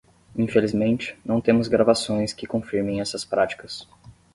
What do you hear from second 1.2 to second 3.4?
não temos gravações que confirmem essas